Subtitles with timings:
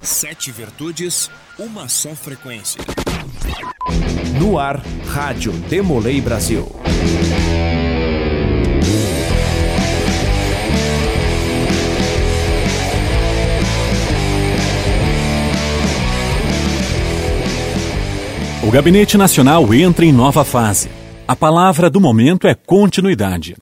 [0.00, 2.80] Sete virtudes, uma só frequência.
[4.38, 6.68] No ar, Rádio Demolei Brasil.
[18.62, 20.90] O Gabinete Nacional entra em nova fase.
[21.26, 23.56] A palavra do momento é continuidade.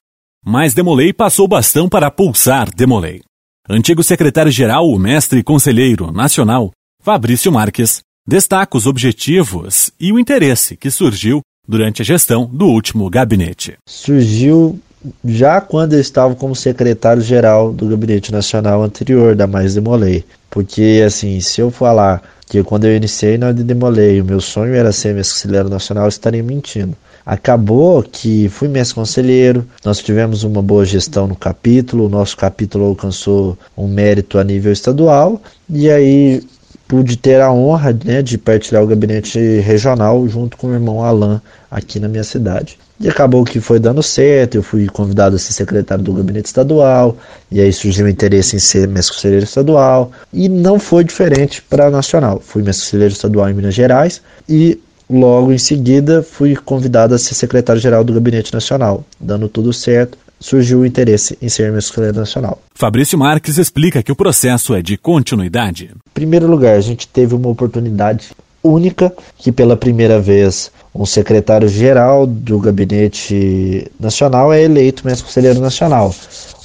[0.45, 3.23] Mas Demolei passou o bastão para pulsar Demolei.
[3.69, 6.71] Antigo secretário-geral, o mestre conselheiro nacional,
[7.03, 13.09] Fabrício Marques, destaca os objetivos e o interesse que surgiu durante a gestão do último
[13.09, 13.79] gabinete.
[13.89, 14.79] Surgiu
[15.25, 20.27] já quando eu estava como secretário-geral do Gabinete Nacional anterior, da Mais Demolei.
[20.51, 24.93] Porque, assim, se eu falar que quando eu iniciei na Demolei, o meu sonho era
[24.93, 26.95] ser mestre conselheiro nacional, eu estaria mentindo.
[27.25, 32.85] Acabou que fui mestre conselheiro, nós tivemos uma boa gestão no capítulo, o nosso capítulo
[32.85, 36.43] alcançou um mérito a nível estadual, e aí
[36.87, 41.41] pude ter a honra né, de partilhar o gabinete regional junto com o irmão Alain
[41.71, 42.79] aqui na minha cidade.
[43.01, 47.17] E acabou que foi dando certo, eu fui convidado a ser secretário do gabinete estadual,
[47.51, 51.91] e aí surgiu o interesse em ser mestre conselheiro estadual, e não foi diferente para
[51.91, 52.39] nacional.
[52.39, 57.35] Fui mestre conselheiro estadual em Minas Gerais e logo em seguida fui convidado a ser
[57.35, 59.05] secretário-geral do gabinete nacional.
[59.21, 62.61] Dando tudo certo, surgiu o interesse em ser conselheiro nacional.
[62.75, 65.91] Fabrício Marques explica que o processo é de continuidade.
[65.95, 68.31] Em primeiro lugar, a gente teve uma oportunidade
[68.63, 76.15] única que pela primeira vez um secretário-geral do gabinete nacional é eleito mestre conselheiro nacional.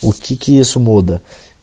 [0.01, 1.21] O que, que isso muda?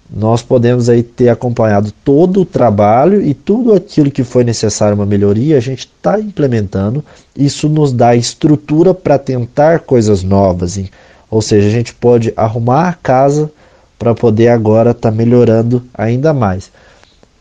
[0.09, 5.07] Nós podemos aí ter acompanhado todo o trabalho e tudo aquilo que foi necessário uma
[5.07, 7.05] melhoria, a gente está implementando.
[7.37, 10.79] Isso nos dá estrutura para tentar coisas novas.
[10.79, 10.89] Hein?
[11.31, 13.51] Ou seja, a gente pode arrumar a casa
[13.99, 16.71] para poder agora estar tá melhorando ainda mais.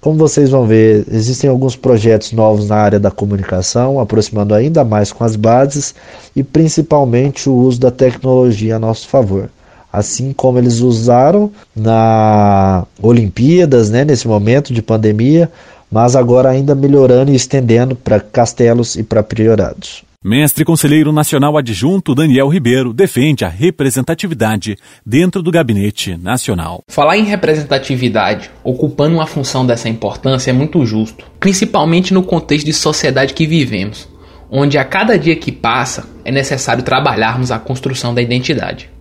[0.02, 5.11] Como vocês vão ver, existem alguns projetos novos na área da comunicação, aproximando ainda mais
[5.11, 5.95] com as bases
[6.35, 9.50] e principalmente o uso da tecnologia a nosso favor.
[9.95, 15.50] Assim como eles usaram na Olimpíadas, né, nesse momento de pandemia,
[15.89, 20.03] mas agora ainda melhorando e estendendo para castelos e para priorados.
[20.22, 26.84] Mestre Conselheiro Nacional Adjunto Daniel Ribeiro defende a representatividade dentro do Gabinete Nacional.
[26.89, 32.73] Falar em representatividade, ocupando uma função dessa importância, é muito justo, principalmente no contexto de
[32.73, 34.09] sociedade que vivemos,
[34.50, 38.94] onde a cada dia que passa é necessário trabalharmos a construção da identidade.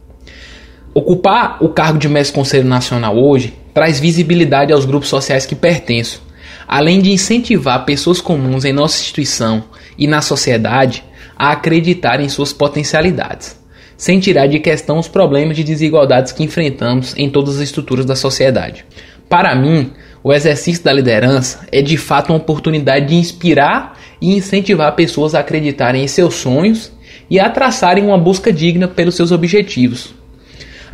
[0.97, 6.23] Ocupar o cargo de mestre conselheiro nacional hoje traz visibilidade aos grupos sociais que pertenço,
[6.69, 9.65] além de incentivar pessoas comuns em nossa instituição
[9.99, 11.03] e na sociedade
[11.37, 13.61] a acreditar em suas potencialidades,
[13.97, 18.15] sem tirar de questão os problemas de desigualdades que enfrentamos em todas as estruturas da
[18.15, 18.85] sociedade.
[19.29, 19.91] Para mim,
[20.23, 25.41] o exercício da liderança é de fato uma oportunidade de inspirar e incentivar pessoas a
[25.41, 26.93] acreditarem em seus sonhos
[27.29, 30.15] e a traçarem uma busca digna pelos seus objetivos.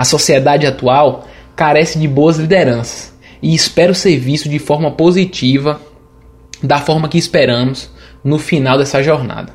[0.00, 3.12] A sociedade atual carece de boas lideranças
[3.42, 5.78] e espero ser visto de forma positiva,
[6.62, 7.90] da forma que esperamos,
[8.24, 9.54] no final dessa jornada.